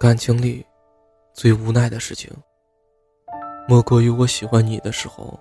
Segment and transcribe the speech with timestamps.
[0.00, 0.64] 感情里，
[1.34, 2.32] 最无奈的事情，
[3.68, 5.38] 莫过于我喜欢你的时候，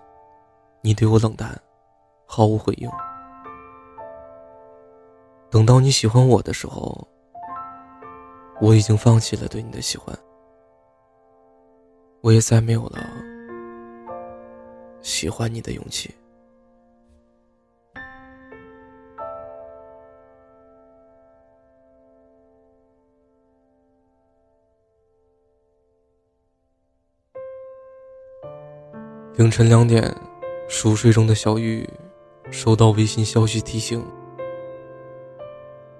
[0.81, 1.57] 你对我冷淡，
[2.25, 2.89] 毫无回应；
[5.49, 7.07] 等到你喜欢我的时候，
[8.59, 10.13] 我已经放弃了对你的喜欢，
[12.19, 12.99] 我也再没有了
[14.99, 16.13] 喜欢你的勇气。
[29.39, 30.13] 凌晨两点，
[30.67, 31.89] 熟睡中的小玉
[32.51, 34.05] 收到微信消息提醒，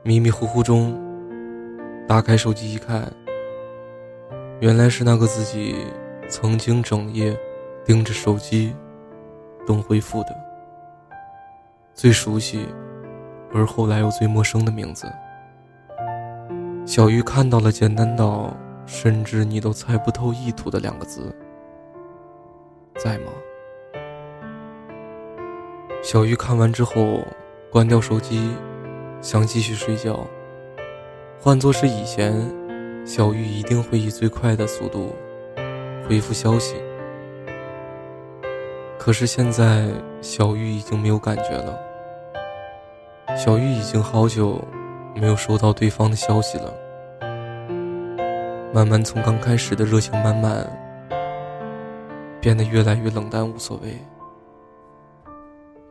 [0.03, 0.93] 迷迷糊糊中
[2.05, 3.09] 打开手机一看，
[4.59, 5.85] 原来是那个自己
[6.27, 7.33] 曾经整夜
[7.85, 8.75] 盯着手机
[9.65, 10.35] 等回复的
[11.93, 12.67] 最熟悉，
[13.53, 15.09] 而后来又最陌生的名字。
[16.85, 18.53] 小玉看到了简单到
[18.85, 21.33] 甚至你都猜不透意图的两个字。
[23.03, 23.31] 在吗？
[26.01, 27.21] 小玉看完之后，
[27.71, 28.53] 关掉手机，
[29.21, 30.27] 想继续睡觉。
[31.39, 32.33] 换作是以前，
[33.05, 35.15] 小玉一定会以最快的速度
[36.07, 36.75] 回复消息。
[38.97, 39.87] 可是现在，
[40.21, 41.79] 小玉已经没有感觉了。
[43.37, 44.61] 小玉已经好久
[45.15, 46.73] 没有收到对方的消息了，
[48.73, 50.67] 慢慢从刚开始的热情慢慢。
[52.41, 53.97] 变得越来越冷淡，无所谓。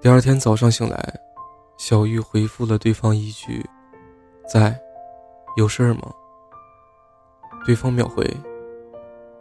[0.00, 1.20] 第二天早上醒来，
[1.76, 3.64] 小玉回复了对方一句
[4.48, 4.78] ：“在，
[5.56, 6.12] 有事儿吗？”
[7.66, 8.24] 对方秒回，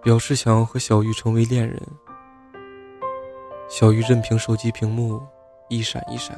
[0.01, 1.81] 表示想要和小玉成为恋人。
[3.69, 5.21] 小玉任凭手机屏幕
[5.69, 6.37] 一闪一闪，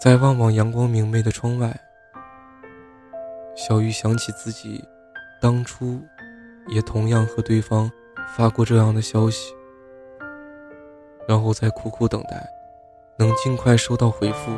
[0.00, 1.74] 在望望阳光明媚的窗外，
[3.54, 4.82] 小玉想起自己
[5.40, 6.00] 当初
[6.66, 7.90] 也同样和对方。
[8.34, 9.54] 发过这样的消息，
[11.26, 12.46] 然后再苦苦等待，
[13.16, 14.52] 能尽快收到回复。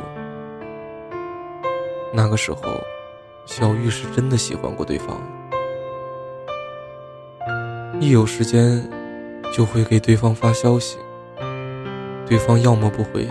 [2.13, 2.59] 那个时候，
[3.45, 5.15] 小玉是真的喜欢过对方，
[8.01, 8.83] 一有时间
[9.53, 10.97] 就会给对方发消息，
[12.25, 13.29] 对方要么不回，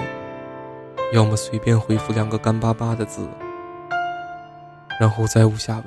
[1.12, 3.28] 要么随便回复两个干巴巴的字，
[4.98, 5.82] 然后再无下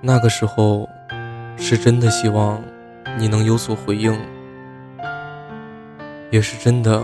[0.00, 0.88] 那个时候。
[1.56, 2.62] 是真的希望
[3.18, 4.16] 你能有所回应，
[6.30, 7.02] 也是真的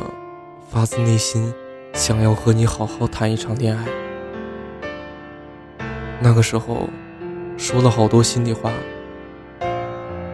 [0.68, 1.52] 发自内心
[1.92, 3.84] 想要和你好好谈一场恋爱。
[6.20, 6.88] 那个时候，
[7.56, 8.70] 说了好多心里话，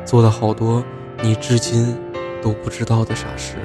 [0.05, 0.85] 做了好多
[1.23, 1.97] 你至今
[2.43, 3.57] 都不知道的傻事，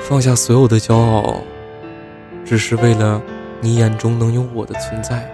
[0.00, 1.42] 放下所有的骄傲，
[2.44, 3.22] 只是为了
[3.60, 5.30] 你眼中能有我的存在。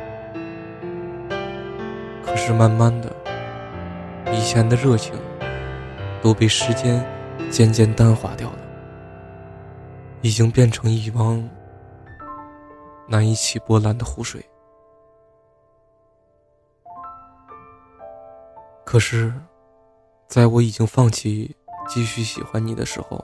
[2.32, 3.14] 可是慢慢的，
[4.32, 5.14] 以前的热情
[6.22, 7.06] 都被时间
[7.50, 8.58] 渐渐淡化掉了，
[10.22, 11.46] 已经变成一汪
[13.06, 14.42] 难以起波澜的湖水。
[18.82, 19.30] 可是，
[20.26, 21.54] 在我已经放弃
[21.86, 23.22] 继续喜欢你的时候，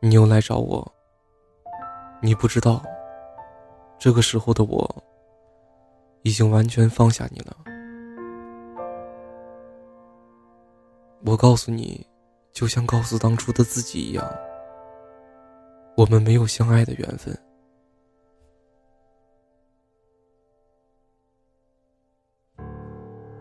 [0.00, 0.92] 你又来找我。
[2.20, 2.82] 你不知道，
[4.00, 5.04] 这个时候的我。
[6.22, 7.56] 已经完全放下你了。
[11.24, 12.06] 我告诉你，
[12.52, 14.26] 就像告诉当初的自己一样，
[15.96, 17.38] 我们没有相爱的缘分。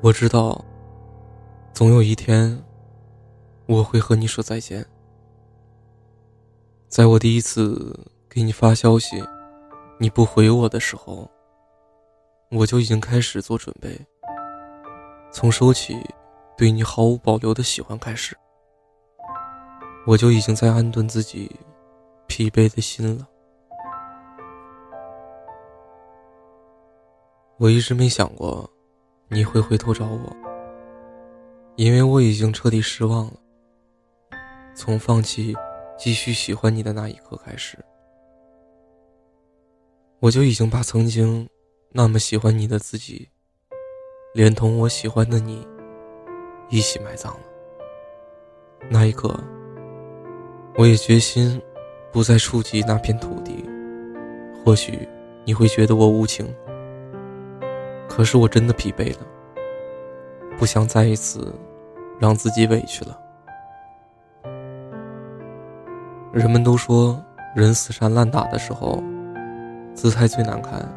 [0.02, 0.64] 我知道，
[1.74, 2.62] 总有一天，
[3.66, 4.86] 我会和你说再见。
[6.88, 7.98] 在我第一次
[8.30, 9.22] 给你发消息，
[10.00, 11.30] 你不回我的时候。
[12.52, 13.96] 我就已经开始做准备，
[15.32, 15.96] 从收起
[16.58, 18.36] 对你毫无保留的喜欢开始，
[20.08, 21.56] 我就已经在安顿自己
[22.26, 23.28] 疲惫的心了。
[27.58, 28.68] 我一直没想过
[29.28, 30.36] 你会回头找我，
[31.76, 33.34] 因为我已经彻底失望了。
[34.74, 35.56] 从放弃
[36.00, 37.78] 继续喜欢你的那一刻开始，
[40.20, 41.48] 我就已经把曾经。
[41.92, 43.30] 那么喜欢你的自己，
[44.36, 45.68] 连同我喜欢的你
[46.70, 47.40] 一起埋葬了。
[48.88, 49.36] 那一刻，
[50.78, 51.60] 我也决心
[52.12, 53.68] 不再触及那片土地。
[54.64, 55.10] 或许
[55.46, 56.46] 你会觉得我无情，
[58.08, 59.26] 可是我真的疲惫了，
[60.60, 61.52] 不想再一次
[62.20, 63.20] 让自己委屈了。
[66.32, 67.20] 人们都说，
[67.56, 69.02] 人死缠烂打的时候，
[69.96, 70.88] 姿态最难看。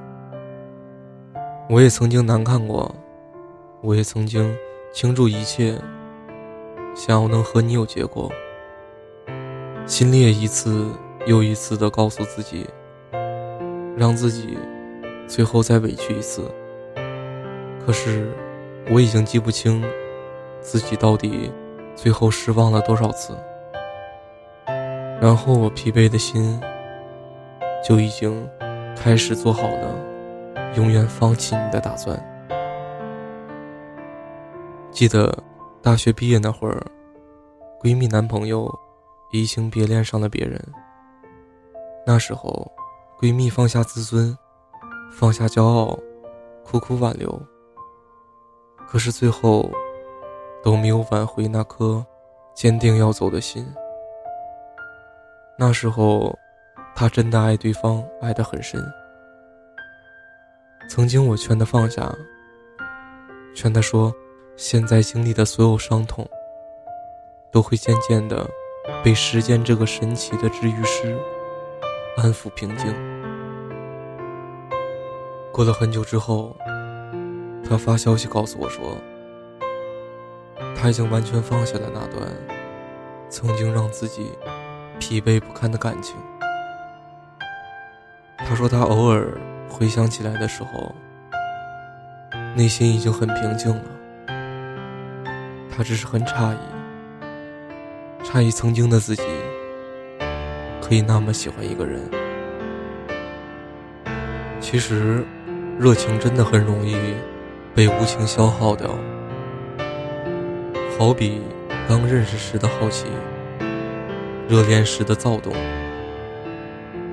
[1.68, 2.94] 我也曾经难看过，
[3.80, 4.54] 我也曾经
[4.92, 5.78] 倾注一切，
[6.94, 8.30] 想要能和你有结果。
[9.86, 10.90] 心里也一次
[11.26, 12.66] 又一次的告诉自己，
[13.96, 14.58] 让自己
[15.26, 16.42] 最后再委屈一次。
[17.86, 18.30] 可是
[18.90, 19.82] 我已经记不清
[20.60, 21.50] 自己到底
[21.96, 23.34] 最后失望了多少次。
[25.20, 26.60] 然后我疲惫的心
[27.82, 28.46] 就已经
[28.96, 30.11] 开始做好了
[30.76, 32.18] 永远放弃你的打算。
[34.90, 35.36] 记得
[35.82, 36.82] 大学毕业那会儿，
[37.80, 38.70] 闺蜜男朋友
[39.30, 40.60] 移情别恋上了别人。
[42.06, 42.70] 那时候，
[43.20, 44.36] 闺蜜放下自尊，
[45.12, 45.98] 放下骄傲，
[46.64, 47.40] 苦苦挽留。
[48.86, 49.70] 可是最后
[50.62, 52.04] 都没有挽回那颗
[52.54, 53.66] 坚定要走的心。
[55.58, 56.36] 那时候，
[56.94, 58.84] 她真的爱对方，爱得很深。
[60.94, 62.14] 曾经我劝他放下，
[63.54, 64.14] 劝他说，
[64.58, 66.28] 现在经历的所有伤痛，
[67.50, 68.46] 都会渐渐的
[69.02, 71.18] 被时间这个神奇的治愈师
[72.18, 72.94] 安抚平静。
[75.50, 76.54] 过了很久之后，
[77.66, 78.82] 他发消息告诉我说，
[80.76, 82.30] 他已经完全放下了那段
[83.30, 84.30] 曾经让自己。
[85.00, 86.14] 疲惫不堪的感情。
[88.36, 89.36] 他说，他偶尔
[89.72, 90.94] 回想起来的时候，
[92.54, 93.82] 内心已经很平静了。
[95.74, 96.58] 他只是很诧异，
[98.22, 99.22] 诧异曾经的自己
[100.82, 101.98] 可以那么喜欢一个人。
[104.60, 105.24] 其实，
[105.78, 106.94] 热情真的很容易
[107.74, 108.90] 被无情消耗掉，
[110.98, 111.40] 好比
[111.88, 113.06] 刚认识时的好奇。
[114.48, 115.54] 热恋时的躁动，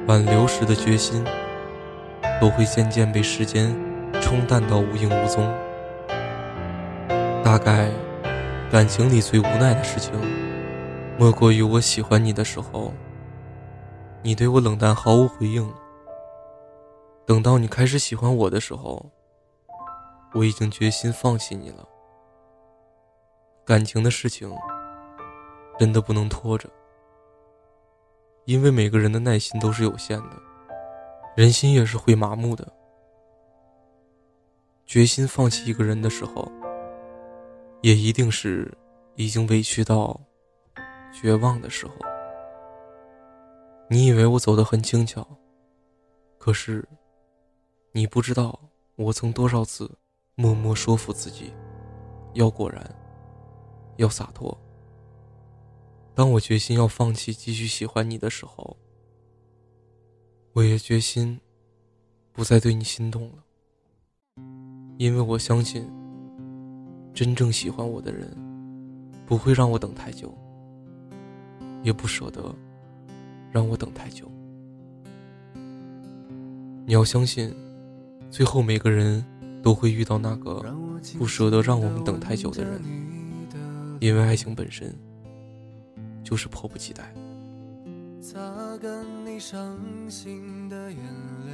[0.08, 1.24] 挽留时的决心，
[2.40, 3.76] 都会渐渐被时间
[4.22, 5.44] 冲淡到无影无踪。
[7.44, 7.92] 大概，
[8.72, 10.14] 感情里最无奈的事情，
[11.18, 12.94] 莫过于我喜欢你的时候，
[14.22, 15.68] 你对我冷淡毫无回应；
[17.26, 19.06] 等到你开始喜欢我的时候，
[20.34, 21.88] 我已经决心放弃你了。
[23.66, 24.52] 感情的事情，
[25.78, 26.70] 真的不能拖着。
[28.46, 30.38] 因为每个人的耐心都是有限的，
[31.40, 32.70] 人心也是会麻木的。
[34.86, 36.52] 决心放弃一个人的时候，
[37.82, 38.70] 也一定是
[39.16, 40.20] 已经委屈到
[41.14, 41.94] 绝望的时候。
[43.90, 45.26] 你以为我走得很轻巧，
[46.38, 46.86] 可是
[47.94, 48.60] 你不知道
[48.98, 49.90] 我曾多少次
[50.36, 51.54] 默默说服自己，
[52.34, 52.84] 要果然，
[53.96, 54.60] 要洒脱。
[56.14, 58.76] 当我决心要放弃继续喜欢你的时候，
[60.54, 61.40] 我也决心
[62.32, 63.44] 不再对你心动了，
[64.98, 65.88] 因为我相信，
[67.14, 68.36] 真正喜欢我的人
[69.26, 70.36] 不会让我等太久，
[71.84, 72.54] 也不舍得
[73.52, 74.30] 让我等太久。
[76.86, 77.54] 你要相信，
[78.32, 79.24] 最后每个人
[79.62, 80.64] 都会遇到那个
[81.18, 82.82] 不舍得让我们等太久的人，
[84.00, 84.94] 因为爱情本身。
[86.22, 87.12] 就是迫不及待。
[88.22, 88.38] 擦
[88.78, 89.04] 干
[89.40, 89.74] 伤
[90.10, 91.00] 心的眼
[91.48, 91.52] 泪，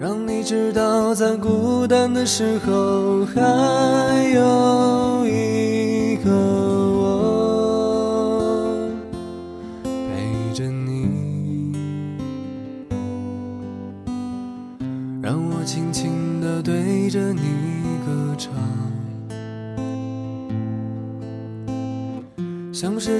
[0.00, 5.83] 让你知道在孤单的时候还有一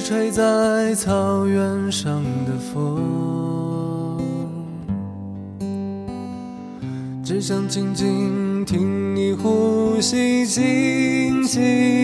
[0.04, 4.20] 吹在草原上的风，
[7.24, 12.03] 只想静静听你呼吸，静静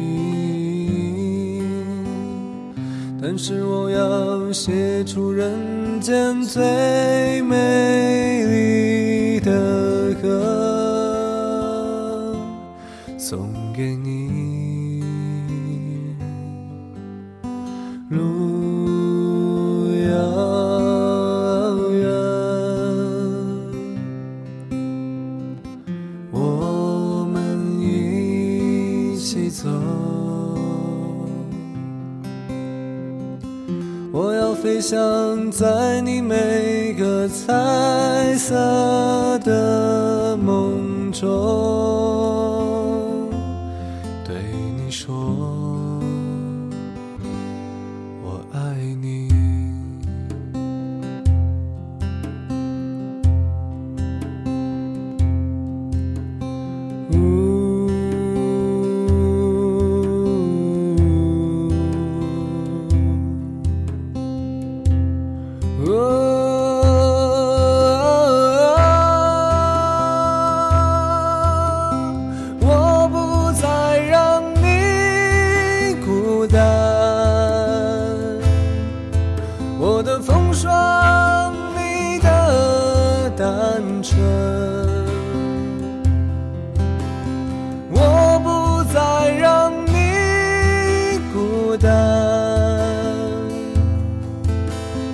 [3.23, 12.35] 但是我要写出人间最美丽的歌，
[13.19, 13.47] 送
[13.77, 15.03] 给你。
[18.09, 18.60] 路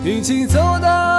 [0.07, 1.16] 一起走到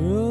[0.00, 0.29] through